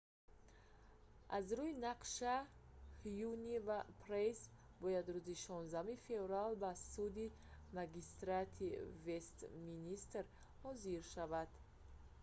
аз 1.37 1.47
рӯи 1.57 1.71
нақша 1.85 2.35
ҳюне 3.15 3.57
ва 3.67 3.79
прайс 4.01 4.39
бояд 4.81 5.05
рӯзи 5.15 5.35
16 5.45 6.05
феврал 6.07 6.51
ба 6.63 6.71
суди 6.93 7.27
магистратии 7.77 8.79
вестминстер 9.05 10.25
ҳозир 10.63 11.01
шаванд 11.13 11.51